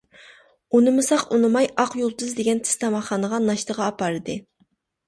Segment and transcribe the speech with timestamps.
[0.77, 4.43] ئۇنىمىساق ئۇنىماي، «ئاق يۇلتۇز» دېگەن تېز تاماقخانىغا ناشتىغا ئاپاردى.